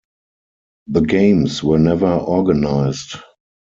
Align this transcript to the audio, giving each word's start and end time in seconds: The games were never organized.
The 0.87 1.01
games 1.01 1.63
were 1.63 1.77
never 1.77 2.09
organized. 2.15 3.17